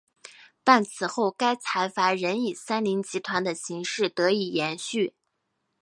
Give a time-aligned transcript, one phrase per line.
[0.63, 5.13] 但此后该财阀仍以三菱集团的形式得以延续。